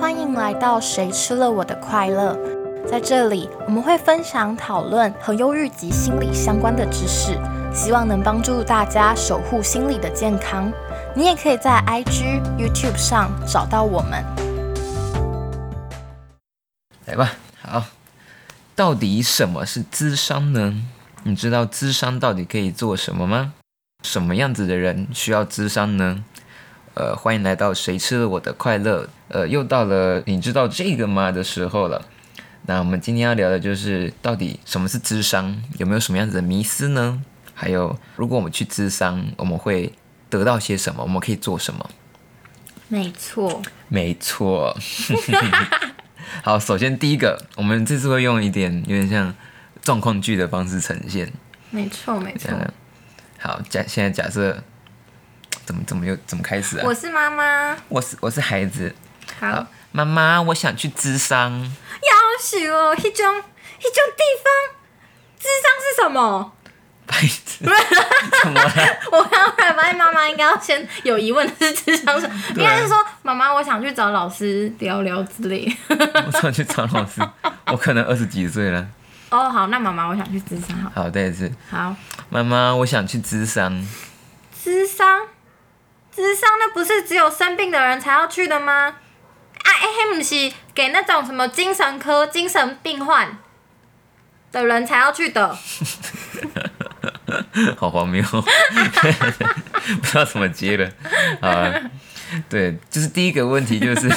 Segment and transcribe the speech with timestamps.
[0.00, 2.34] 欢迎来到谁吃了我的快乐。
[2.88, 7.38] 在这里，我们会分享讨论和忧郁及心理相关的知识，
[7.70, 10.72] 希望能帮助大家守护心理的健康。
[11.14, 14.24] 你也可以在 IG、YouTube 上找到我们。
[17.04, 17.84] 来吧，好，
[18.74, 20.82] 到底什么是智商呢？
[21.24, 23.52] 你知道智商到底可以做什么吗？
[24.02, 26.24] 什么样子的人需要智商呢？
[27.00, 29.08] 呃，欢迎来到谁吃了我的快乐？
[29.28, 32.04] 呃，又到了你知道这个吗的时候了。
[32.66, 37.22] 那我们今天要聊的就是到底什么是智商，有没有什么样子的迷思呢？
[37.54, 39.94] 还有，如果我们去智商，我们会
[40.28, 41.02] 得到些什么？
[41.02, 41.88] 我们可以做什么？
[42.88, 44.76] 没错，没错。
[46.42, 49.34] 好，首先第一个，我们这次会用一点有点像
[49.80, 51.32] 状况剧的方式呈现。
[51.70, 52.52] 没错，没错。
[53.38, 54.62] 好，假现在假设
[55.70, 56.82] 怎么怎么又怎么开始啊？
[56.84, 58.92] 我是妈妈，我是我是孩子。
[59.38, 61.52] 好，妈妈，我想去智商。
[61.62, 64.52] 要死哦，一种一种地方，
[65.38, 66.52] 智商是什么？
[67.06, 67.62] 白痴，
[68.42, 68.98] 怎么了？
[69.12, 75.72] 我刚才发现妈妈应该要先有疑问的是智商是，应该是说妈妈，我想去找老师聊聊之类。
[75.88, 77.20] 我想去找老师，
[77.70, 78.84] 我可能二十几岁了。
[79.30, 80.76] 哦，好，那妈妈，我想去智商。
[80.80, 81.48] 好，好，再一次。
[81.70, 81.94] 好，
[82.28, 83.86] 妈妈，我想去智商。
[84.64, 85.20] 智商，
[86.20, 88.72] 智商，那不是只有生病的人才要去的吗？
[88.74, 88.94] 啊，
[89.64, 89.72] 哎，
[90.10, 93.38] 嘿，不是给那种什么精神科、精神病患
[94.52, 95.56] 的人才要去的。
[97.76, 98.42] 好荒谬， 不
[100.02, 100.88] 知道怎么接了
[101.40, 101.72] 啊！
[102.48, 104.08] 对，就是第一个问题就是，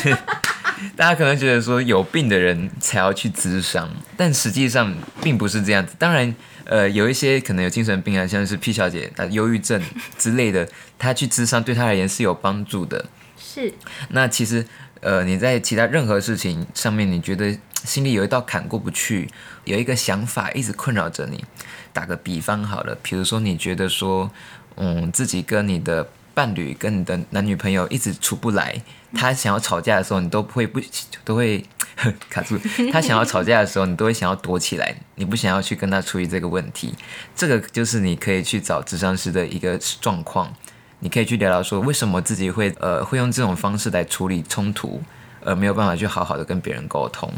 [0.95, 5.95] 大家可能觉得说有病的人才要去咨商，但实际上并不是这样子。
[5.97, 9.81] 当然，呃，有一些可能有精神病啊，像是 P 小姐啊，忧郁症
[10.17, 10.67] 之类的，
[10.97, 13.05] 她去咨商对她而言是有帮助的。
[13.37, 13.73] 是。
[14.09, 14.65] 那其实，
[15.01, 19.29] 呃，你在其他任何事情上面，你觉得心里有一道坎过不去，
[19.65, 21.43] 有一个想法一直困扰着你。
[21.91, 24.31] 打个比方好了，比如说你觉得说，
[24.77, 28.81] 嗯，自己跟你的伴侣、跟你的男女朋友一直处不来，
[29.13, 30.79] 他想要吵架的时候，你都不会不
[31.23, 31.63] 都会
[32.29, 32.57] 卡住；
[32.91, 36.93] 他想要吵架的时候，你都会想要躲起来，你不想要去跟他处理这个问题。
[37.35, 40.53] 这个就是你可以去找智商师的一个状况，
[40.99, 45.01] 你可以去聊聊说，为什么自己会呃会用这种方式来处理冲突，
[45.43, 47.31] 而没有办法去好好的跟别人沟通。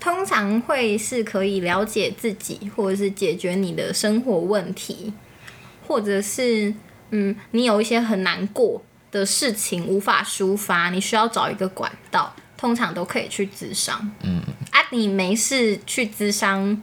[0.00, 5.12] 通常会是可以了解自己，或者是解决你的生活问题，
[5.86, 6.72] 或者是
[7.10, 14.10] 嗯，你有一些很难过的事情无法抒发，你需要找一个管道，通常都可以去咨商。
[14.22, 16.80] 嗯，啊，你没事去咨商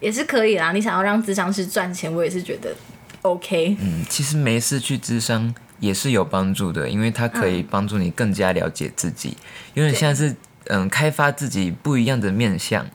[0.00, 0.72] 也是可以啦。
[0.72, 2.74] 你想要让咨商师赚钱，我也是觉得
[3.22, 3.76] OK。
[3.80, 9.36] 嗯，其实没事去咨商也是有帮助的，因为它可以帮助你更加了解自己，
[9.74, 10.36] 因为现在是。
[10.66, 12.86] 嗯，开发自己不一样的面相，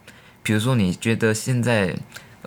[0.42, 1.94] 比如说你觉得现在，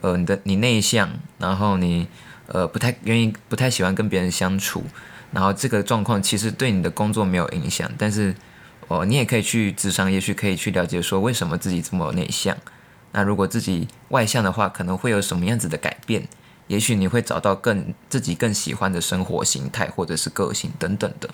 [0.01, 2.09] 呃，你的你内向，然后你
[2.49, 4.83] 呃不太愿意、不太喜欢跟别人相处，
[5.33, 8.35] 然后这个状况其实对你的工作没有影响，但是
[8.89, 12.57] 哦，你也可以去智商，也许可以去了解说为什么自己这么内向，
[13.13, 16.27] 那如果自己外向的话，可能会有什么样子的改变？
[16.67, 21.31] 也许你会找到更自己更喜欢的生活形态，或者是个性等等的。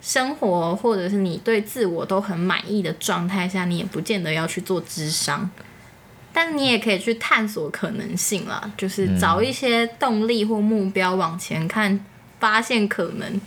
[0.00, 5.50] 生活或者是你对自我都很满意的状态下，你也不见得要去做智商，
[6.32, 12.04] 但你也可以去探索可能性啦，就是找一些动力或目标往前看，
[12.38, 13.40] 发现可能，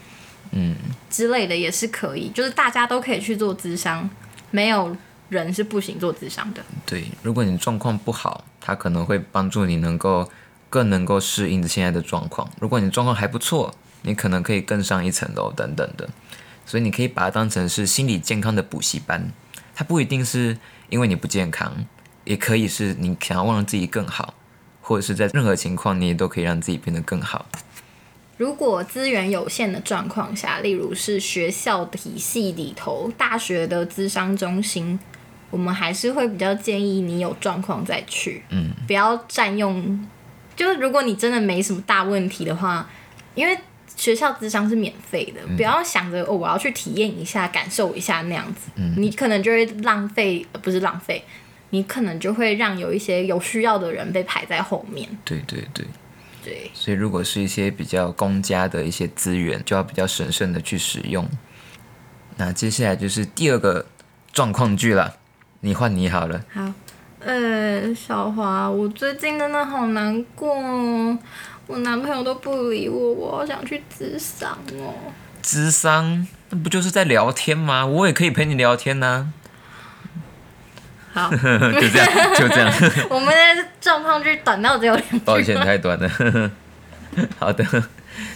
[0.52, 0.76] 嗯
[1.10, 4.10] 之类的也是可以，就是大家都可以去做智商，
[4.52, 4.96] 没有
[5.30, 6.64] 人是不行做智商的。
[6.86, 10.30] 对，如果你状况不好，它可能会帮助你能够
[10.70, 16.10] 更能够适应现在的状况；如果你状况还不错，你可能可以更上一层楼等等的。
[16.66, 19.32] 所以你可以把它当成是心理健康的补习班，
[19.76, 20.58] 它不一定是
[20.90, 21.86] 因为你不健康，
[22.26, 24.34] 也可以是你想要让自己更好，
[24.82, 27.46] 或者是在任何情况你也都可以让自己变得更好。
[28.38, 35.00] 如果资源有限的状况下，例如是学校体系里头、大学的资商中心，
[35.50, 40.08] 我们还是会比较建议你有状况再去，嗯，不要占用。
[40.56, 42.90] 就是如果你真的没什么大问题的话，
[43.36, 43.58] 因为。
[43.96, 51.24] 学校智商是免费的，不要想着哦，我要去体验一下、感受一下那样子，嗯你可能就会浪费，不是浪费，
[51.74, 55.10] 你可能就会让有一些有需要的人被排在后面。
[55.26, 55.84] 对对对，
[56.44, 56.70] 对。
[56.72, 61.28] 所以如果是一些比较公家的一些资源，就要比较审慎的去使用。
[62.38, 63.88] 那接下来就是第二个
[64.32, 65.16] 状况剧了，
[65.62, 66.46] 你换你好了。
[66.54, 66.72] 好，
[67.20, 70.56] 呃，小华，我最近真的好难过。
[71.66, 74.94] 我男朋友都不理我，我好想去智商哦。
[75.42, 76.28] 智商？
[76.52, 77.84] 那不就是在聊天吗？
[77.84, 79.34] 我也可以陪你聊天呐、
[81.14, 82.74] 好， 就这样， 就这样。
[83.10, 85.20] 我们的状况就是短到只有两。
[85.20, 86.52] 抱歉，太短了。
[87.38, 87.64] 好的，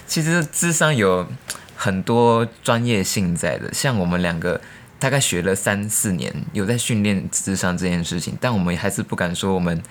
[0.05, 1.27] 其实智商有
[1.75, 4.61] 很多专业性在的，像我们两个
[4.99, 9.83] 大概学了三四年，有在训练智商这件事情，但我们还是不敢说我们很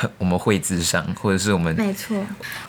[0.18, 2.16] 我们会智商，或者是我们没错，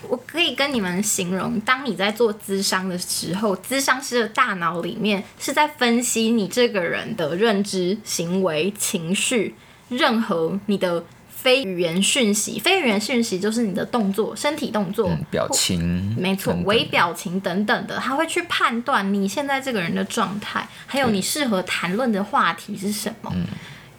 [0.08, 9.54] 我可以跟你们形容，当你在做智商的时候，智商师的大脑里面是在分析你这个人的认知、行为、情绪，
[9.88, 12.58] 任何你的非语言讯息。
[12.58, 23.32] 非语言讯息就是你的动作、身体动作、嗯表情，没错微表情等等的，他会去判断你现在这个人的状态，还有你适合谈论的话题是什么，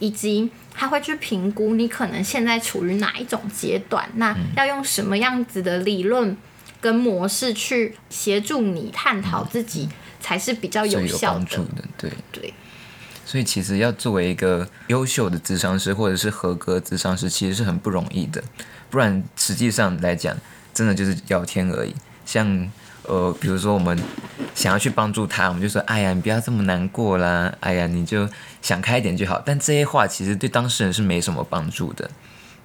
[0.01, 6.35] 以及他会去评估你可能现在处于哪一种阶段，那要用什么样子的理论
[6.81, 9.87] 跟模式去协助你探讨自己，
[10.19, 11.39] 才是比较有效的。
[11.39, 12.11] 帮助的，对。
[12.31, 12.51] 对，
[13.25, 18.43] 所以其实要作为一个优秀的智商师或者是合格智商师，其实是很不容易的。
[18.89, 20.35] 不然实际上来讲，
[20.73, 21.93] 真的就是聊天而已。
[22.25, 22.67] 像
[23.03, 23.97] 呃，比如说我们
[24.53, 28.27] 想要去帮助他，我们就说：“哎呀，你不要这么难过啦，哎呀，你就
[28.61, 32.09] 想开一点就好。”但这些话其实对当事人是没什么帮助的。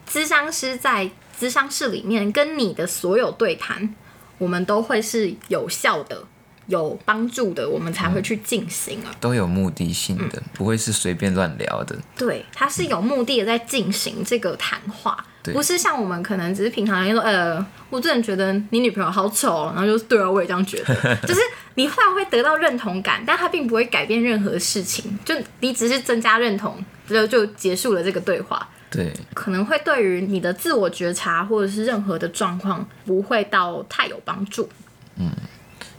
[0.09, 3.95] 咨商师在咨商室里面跟你的所有对谈，
[4.39, 6.23] 我们都会是有效的、
[6.67, 9.15] 有帮助的，我们才会去进行啊。
[9.19, 11.97] 都有目的性的，不会是随便乱聊的。
[12.17, 21.41] 对，他是有目的的在进行这个谈话，对不是像我们可能只是平常人说，呃，我真的觉得你女朋友好丑哦，然后就对啊，我也这样觉得， 就是
[21.75, 26.77] 你后来会得到认同感，但他并不会改变任何事情，就你只是增加认同，
[27.09, 28.69] 就就结束了这个对话。
[28.89, 34.69] 对，可能会对于你的自我觉察或者是任何的状况不会到太有帮助。
[35.17, 35.31] 嗯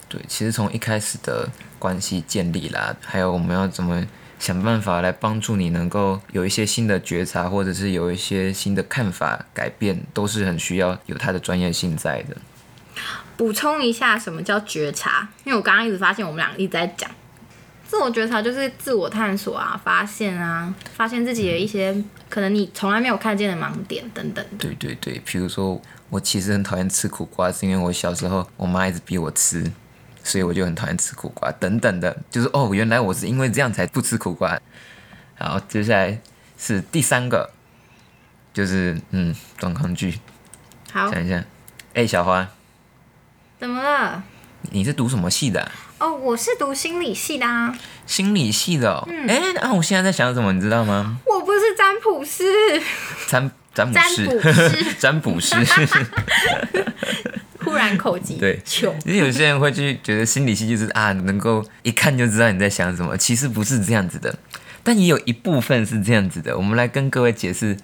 [0.10, 1.48] 对，其实从一开始的
[1.78, 4.02] 关系建立啦，还有我们要怎么
[4.40, 12.38] 想办法来帮助你能够有一些新的觉察，或者是有一些新的看法改变，都是很需要有它的专业性在的。
[13.36, 15.28] 补充一下，什么叫觉察？
[15.44, 17.10] 因为我刚刚一直发现我们俩一直在讲
[17.88, 21.96] 自我觉察，就是自我探索啊，发现啊，发现自己的一些
[22.30, 24.46] 可能你从来没有看见的盲点等等。
[24.58, 25.80] 对对对，比如说
[26.10, 29.72] 我其实很讨厌吃苦瓜，是因为我小时候我妈一直逼我吃，
[30.28, 34.60] 所以我就很讨厌吃苦瓜等等的，就是哦，原来我是因为这样才不吃苦瓜。
[35.40, 36.20] 好，接下来
[36.58, 37.50] 是第三个，
[38.54, 40.20] 就是嗯，状况剧，
[40.92, 41.42] 好，想一下，
[41.94, 42.46] 哎、小花，
[43.58, 44.22] 怎么了？
[44.72, 47.74] 你是读什么系的啊、哦，我是读心理系的啊，
[48.06, 49.08] 心理系的哦。
[49.30, 51.18] 哎、那、我现在在想什么，你知道吗？
[51.26, 52.44] 我不是占卜师，
[53.28, 55.56] 占占卜占卜师，占卜师。
[57.78, 58.92] 忽然口疾对糗。
[59.04, 64.36] 其实有些人会去觉得心理戏就是啊，能够一看就知道你在想什么，其实不是这样子的，
[64.84, 66.58] 但也有一部分是这样子的。
[66.58, 67.78] 我们来跟各位解释，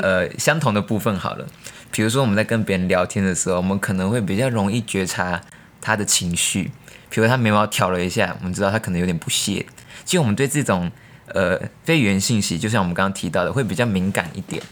[0.00, 1.46] 呃，相同的部分好了。
[1.90, 5.40] 比如说我们在跟别人聊天的时候，我们可能会比较容易觉察
[5.80, 6.70] 他的情绪，
[7.08, 9.64] 比如他眉毛挑了一下，我们知道他可能有点不屑。
[10.04, 10.92] 其实我们对这种
[11.28, 14.62] 呃非语言信息，就像我们刚刚提到的，会比较敏感一点。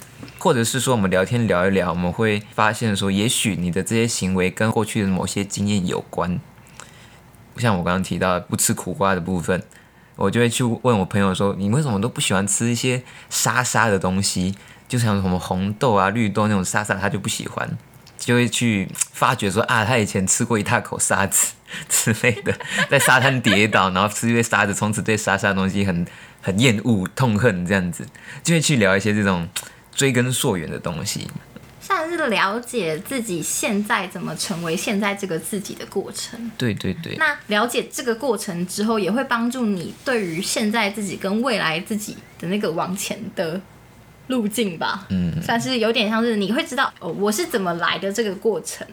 [0.46, 6.38] 或者是说我们聊天聊一聊，我们会发现说，也许你的这些行为跟过去的某些经验有关。
[7.56, 9.60] 像我刚刚提到不吃苦瓜的部分，
[10.14, 14.54] 我就会去问我朋友说，你为什么都不喜欢吃一些沙沙的东西？
[14.86, 17.76] 就像什么红豆啊、绿豆那种沙沙，他就不喜欢，
[18.16, 21.54] 就会去发觉说啊，他以前吃过一大口沙子
[21.90, 22.56] 之类的，
[22.88, 26.06] 在沙滩跌倒，然后吃一堆沙子，从此对沙沙的东西很
[26.40, 28.06] 很厌恶、痛恨这样子，
[28.44, 29.48] 就会去聊一些这种
[29.96, 31.26] 追根溯源的东西。
[31.80, 36.50] 算是了解自己现在怎么成为现在这个自己的过程。
[36.58, 43.60] 对对对，那了解这个过程之后，也会帮助你对于现在自己跟未来自己的那个往前的
[44.26, 45.06] 路径吧。
[45.10, 48.84] 嗯，算是有点像是你会知道哦，我是怎么来的这个过程，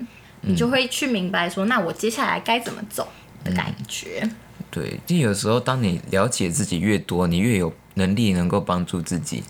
[0.41, 3.07] 你就会去明白说，那我接下来该怎么走
[3.43, 4.29] 的感觉。
[4.69, 9.43] 对，就有时候当你了解自己越多，你越有能力能够帮助自己。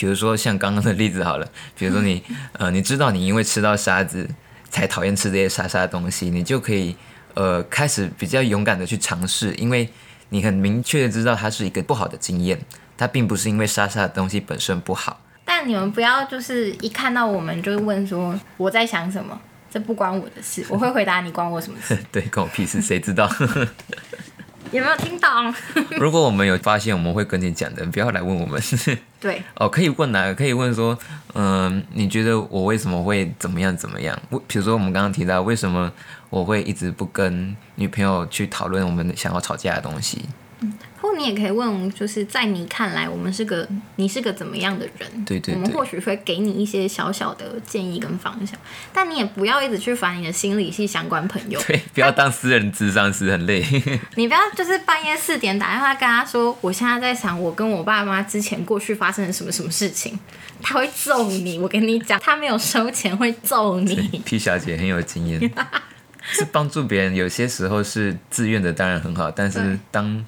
[0.00, 4.26] 比如说像刚刚的例子好了， 比如说你呃，你知道你因为吃到沙子
[4.70, 6.96] 才讨厌吃这些沙沙的东西，你就可以
[7.34, 9.86] 呃开始比较勇敢的去尝试，因为
[10.30, 12.58] 你很明确的知道它是一个不好的经验，
[12.96, 15.20] 它并不是因为沙沙的东西本身不好。
[15.44, 19.38] 但你们不要就是一看到我们就问说我在想什么，
[19.70, 20.64] 这不关我的事。
[20.70, 21.98] 我会回答你关我什么事？
[22.10, 23.30] 对，关我屁事，谁知道？
[24.72, 25.54] 有没有听懂？
[25.98, 28.62] 如果我们有发现，我们会跟你讲的，不要来问我们。
[29.20, 30.34] 对，哦，可以问哪个？
[30.34, 30.98] 可以问说，
[31.34, 34.18] 嗯、你觉得我为什么会怎么样怎么样？
[34.30, 35.92] 我比如说我们刚刚提到，为什么
[36.30, 40.24] 我会一直不跟女朋友去讨论我们想要吵架的东西？
[40.60, 40.89] 或
[41.20, 45.24] 你也可以问，就是在你看来，我们是个你是个怎么样的人？
[45.26, 48.58] 对对对我们或许会给你一些小小的建议跟方向，
[48.92, 51.60] 但你也不要一直去烦你的心理系相关朋友。
[51.66, 53.62] 对，不要当私人智商师，很累。
[54.16, 60.18] 你不要就是半夜四点打电话跟他说，我现在在想我跟我爸妈之前过去发生了什么什么事情，
[60.62, 61.58] 他会揍你。
[61.58, 63.94] 我跟你讲，他没有收钱会揍你。
[64.24, 65.40] P 小姐很有经验，
[66.32, 70.24] 是帮助别人，有些时候是自愿的，当然很好，但是当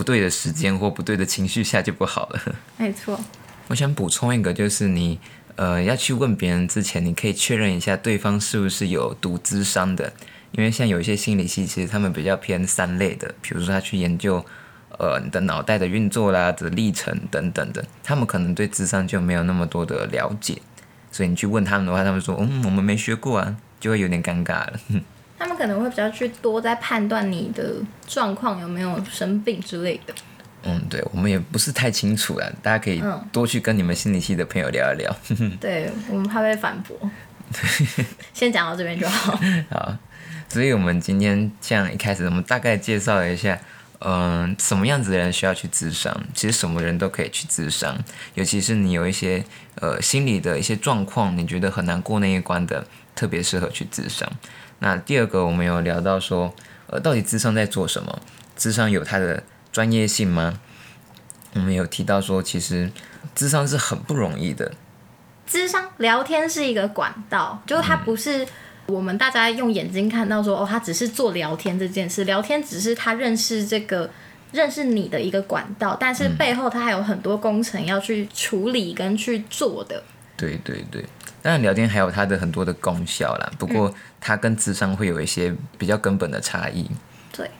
[0.00, 2.40] 不对的时间或不对的情绪下就不好了。
[2.78, 3.20] 没错，
[3.68, 5.20] 我想补充一个，就是你
[5.56, 10.10] 呃要去问别人之前，你可以确认一下对方是不是有读智商的，
[10.52, 14.42] 因为像有一些心理系，其实他们比较偏三类的，比如说他去研究
[14.96, 20.56] 呃你的脑袋的运作啦的历程等等的，他们可能对智商就没有那么多的了解，
[21.12, 24.80] 所以你去问他们的话，他们说嗯我们没学过啊，就会有点尴尬了。
[25.40, 30.12] 他们可能会比较去多在判断你的状况有没有生病之类的。
[30.64, 35.16] 嗯，对，我们也不是太清楚啊，大家可以嗯多去跟你们心理系的朋友聊一聊。
[35.58, 36.94] 对我们怕被反驳，
[38.34, 39.40] 先讲到这边就好。
[39.70, 39.96] 好，
[40.50, 43.58] 所以我们今天这样一开始我们大概介绍了一下，
[44.00, 46.14] 嗯、什么样子的人需要去咨商？
[46.34, 47.96] 其实什么人都可以去咨商，
[48.34, 49.42] 尤其是你有一些
[49.76, 54.30] 呃心理的一些状况，你觉得很难过那一关的，特别适合去咨商。
[54.80, 56.52] 那第二个我们有聊到说，
[56.88, 58.20] 呃，到底智商在做什么？
[58.56, 60.60] 智商有它的专业性吗？
[61.54, 62.90] 我们有提到说，其实
[63.34, 64.72] 智商是很不容易的，
[65.46, 68.46] 智商聊天是一个管道，就是它不是
[68.86, 74.10] 我们大家用眼睛看到说哦，他只是做聊天这件事，聊天只是他认识这个
[74.52, 80.02] 认识你的一个管道，但是背后它还有很多工程要去处理跟去做的。
[80.36, 81.04] 对对对，
[81.42, 86.90] 当然聊天还有它的很多的功效啦，不过它跟智商会有一些比较根本的差异。
[87.32, 87.50] 对，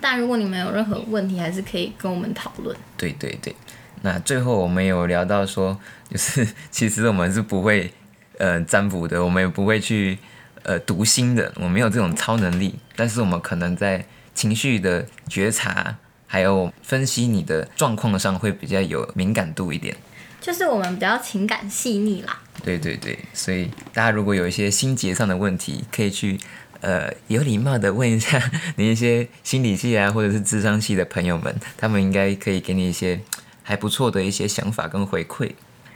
[0.00, 2.76] 但如果你们有任何问题，还是可以跟我们讨论。
[2.96, 3.54] 对对对，
[4.02, 5.78] 那最后我们有聊到说，
[6.08, 7.92] 就是 其实我们是不会
[8.38, 10.18] 呃占卜的，我们也不会去
[10.62, 14.04] 呃读心的，我们没有这种超能力，但是我们可能在
[14.34, 19.96] 情绪的觉察还有分析你的状况上会比较有敏感度一点。
[20.40, 26.38] 就是我们比较情感细腻啦，对对对，所以大家如果有一些心结上的问题，可以去
[26.80, 28.42] 呃有礼貌的问一下
[28.76, 33.20] 你一些心理系啊或者是智商系的朋友们，他们应该可以给你一些
[33.62, 35.52] 还不错的一些想法跟回馈。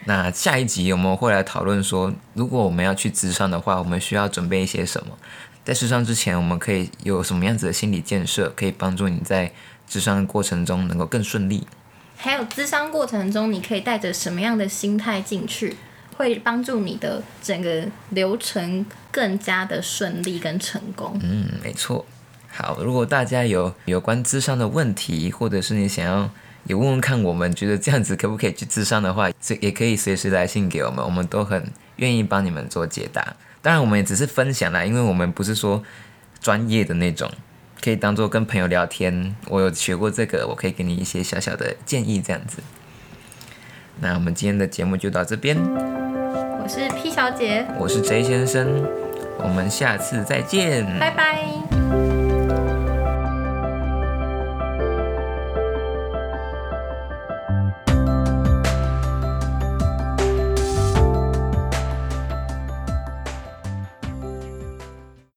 [0.06, 5.16] 那下一集我们会来讨论说，如果我们要去智商的话，我们需要准备一些什么？
[5.64, 9.50] 在智商之前，我们可以有什么样子的心理建设，可以帮助你在
[9.88, 11.66] 智商的过程中能够更顺利？
[12.16, 15.76] 还有咨商过程中，你可以带着什么样的心态进去，
[16.16, 21.18] 会帮助你的整个流程更加的顺利跟成功。
[21.22, 22.04] 嗯，没错。
[22.48, 26.30] 好，如果大家有有关智商的问题，或者是你想要
[26.66, 33.34] 也问问看我们觉得这样子可不可以去智商的话，这也可以随时来信给我们，我们都很愿意帮你们做解答。
[33.60, 35.82] 当然，我们也只是分享啦，因为我们不是说
[36.40, 37.30] 专业的那种，
[37.82, 39.34] 可以当做跟朋友聊天。
[39.48, 42.58] 我有学过这个，我可以给你一些小小的建议，这样子。
[44.00, 45.56] 那我们今天的节目就到这边，
[46.64, 48.66] 我是 P 小姐，我是 J 先生，
[49.36, 51.53] 我们下次再见，拜拜。